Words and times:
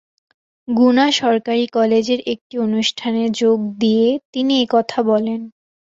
গুনা 0.67 1.05
সরকারি 1.13 1.65
কলেজের 1.69 2.19
একটি 2.33 2.55
অনুষ্ঠানে 2.59 3.23
যোগ 3.39 3.59
দিয়ে 3.79 4.05
তিনি 4.33 4.53
এ 4.59 4.75
কথা 4.75 4.99
বলেন। 5.03 5.39